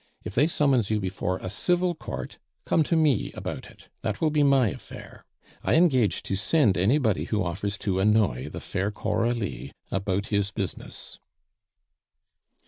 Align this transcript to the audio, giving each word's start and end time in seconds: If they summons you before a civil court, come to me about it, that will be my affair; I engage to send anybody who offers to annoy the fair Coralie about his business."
If 0.23 0.33
they 0.33 0.47
summons 0.47 0.89
you 0.89 0.99
before 0.99 1.37
a 1.37 1.49
civil 1.51 1.93
court, 1.93 2.39
come 2.65 2.81
to 2.85 2.95
me 2.95 3.31
about 3.33 3.69
it, 3.69 3.87
that 4.01 4.19
will 4.19 4.31
be 4.31 4.41
my 4.41 4.69
affair; 4.69 5.25
I 5.63 5.75
engage 5.75 6.23
to 6.23 6.35
send 6.35 6.75
anybody 6.75 7.25
who 7.25 7.43
offers 7.43 7.77
to 7.85 7.99
annoy 7.99 8.49
the 8.49 8.61
fair 8.61 8.89
Coralie 8.89 9.73
about 9.91 10.29
his 10.29 10.49
business." 10.49 11.19